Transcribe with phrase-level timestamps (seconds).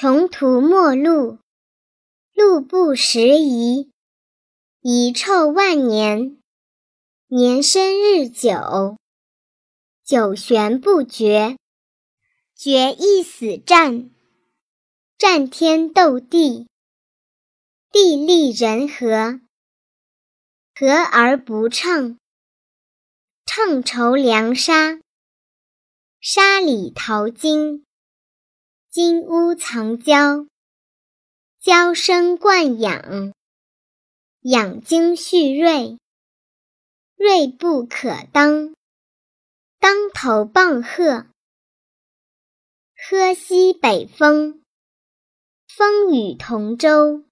[0.00, 1.40] 穷途末路，
[2.32, 3.90] 路不拾遗，
[4.80, 6.40] 遗臭万年。
[7.26, 8.96] 年深日久，
[10.04, 11.56] 久悬不决，
[12.54, 14.08] 决一死战。
[15.18, 16.68] 战天斗地，
[17.90, 19.40] 地利人和，
[20.76, 22.20] 和而不称。
[23.44, 25.00] 称筹粮沙，
[26.20, 27.84] 沙里淘金。
[29.00, 30.48] 金屋藏娇，
[31.60, 33.32] 娇生惯养，
[34.40, 36.00] 养精蓄锐，
[37.14, 38.74] 锐不可当，
[39.78, 41.28] 当头棒喝，
[42.96, 44.60] 喝西北风，
[45.68, 47.22] 风雨同舟，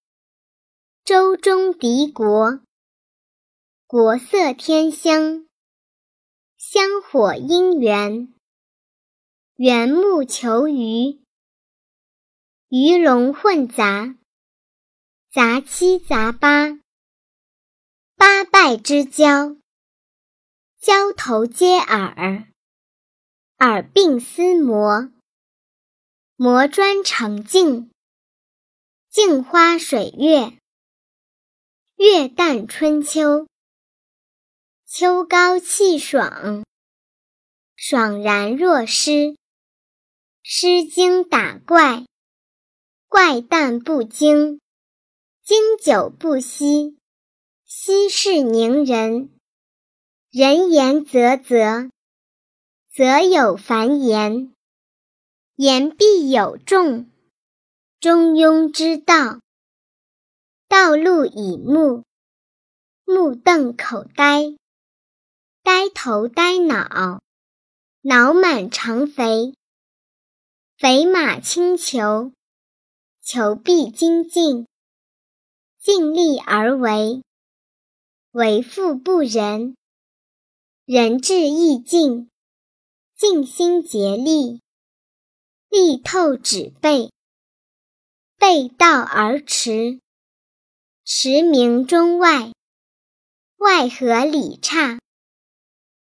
[1.05, 2.61] 舟中敌国，
[3.89, 5.45] 国色天香，
[6.57, 8.33] 香火姻缘，
[9.57, 11.26] 缘木求鱼。
[12.69, 14.17] 鱼龙混杂，
[15.31, 16.81] 杂七杂八，
[18.17, 19.57] 八拜之交，
[20.81, 22.49] 交头接耳，
[23.59, 25.13] 耳鬓厮磨，
[26.35, 27.89] 磨砖成镜，
[29.11, 30.59] 镜花水月，
[31.95, 33.47] 月淡春秋，
[34.85, 36.65] 秋高气爽，
[37.77, 39.37] 爽然若失，
[40.43, 42.05] 失惊打怪。
[43.19, 44.61] 怪诞不惊，
[45.43, 46.99] 经久不息，
[47.65, 49.31] 息事宁人。
[50.31, 51.91] 人言啧啧，
[52.93, 54.53] 啧有繁言，
[55.55, 57.11] 言必有重。
[58.01, 59.41] 中庸之道，
[60.69, 62.05] 道路以目，
[63.07, 64.55] 目瞪口呆，
[65.63, 67.23] 呆头呆脑，
[68.03, 69.55] 脑满肠肥，
[70.77, 72.36] 肥马轻裘。
[73.29, 74.69] 求必精进，
[75.81, 77.25] 尽力而为，
[78.31, 79.75] 为富不仁；
[80.85, 82.31] 仁至义尽，
[83.17, 84.61] 尽心竭力，
[85.69, 87.11] 力透纸背，
[88.39, 90.01] 背道而驰，
[91.05, 92.53] 驰名中外，
[93.57, 95.01] 外合里差，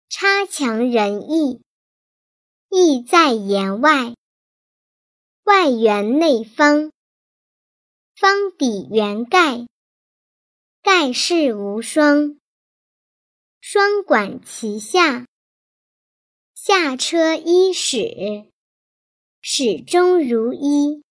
[0.09, 1.61] 差强人意，
[2.69, 4.13] 意在言外，
[5.45, 6.91] 外圆内方。
[8.23, 9.67] 方抵圆盖，
[10.81, 12.39] 盖世无双。
[13.59, 15.27] 双管齐下，
[16.55, 18.49] 下车伊始，
[19.41, 21.03] 始终如一。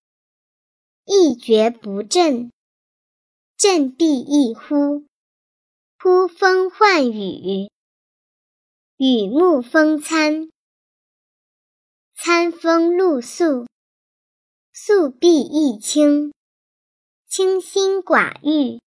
[1.05, 2.51] 一蹶不振，
[3.59, 5.05] 振臂一呼，
[5.99, 7.71] 呼风唤雨，
[8.97, 10.49] 雨沐风餐，
[12.15, 13.67] 餐风露宿，
[14.73, 16.33] 宿必一清。
[17.35, 18.79] 清心寡欲，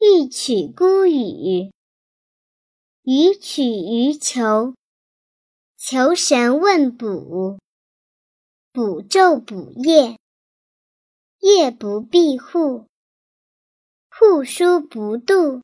[0.00, 1.70] 欲取孤语；
[3.02, 4.74] 予取于求，
[5.76, 7.58] 求神问卜，
[8.72, 10.18] 卜昼卜夜，
[11.40, 12.86] 夜不闭户，
[14.08, 15.60] 户枢不度，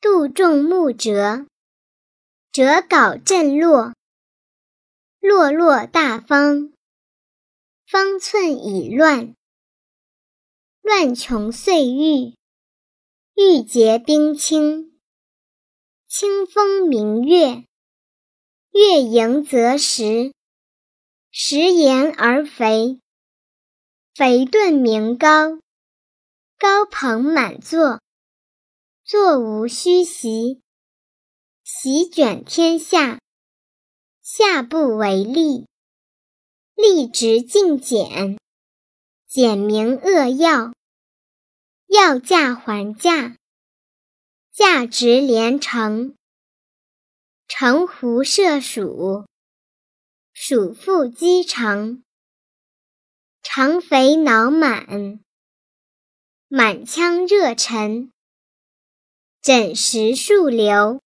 [0.00, 1.46] 度众木折，
[2.50, 3.94] 折稿震落，
[5.20, 6.72] 落落大方，
[7.86, 9.36] 方寸已乱。
[10.84, 12.34] 乱琼碎玉，
[13.36, 14.98] 玉洁冰清。
[16.08, 17.64] 清风明月，
[18.72, 20.32] 月盈则食，
[21.30, 22.98] 食言而肥。
[24.12, 25.60] 肥顿名高，
[26.58, 28.00] 高朋满座，
[29.04, 30.60] 座无虚席。
[31.62, 33.20] 席卷天下，
[34.20, 35.64] 下不为例。
[36.74, 38.41] 立直尽简。
[39.34, 40.74] 简明扼要，
[41.86, 43.38] 要价还价，
[44.52, 46.14] 价值连城。
[47.48, 49.24] 城狐射鼠，
[50.34, 52.02] 鼠腹饥肠。
[53.42, 55.24] 肠肥脑满，
[56.48, 58.12] 满腔热忱。
[59.40, 61.00] 枕石数流，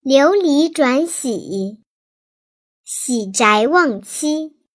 [0.00, 1.82] 流离转徙，
[2.82, 4.57] 喜宅忘妻。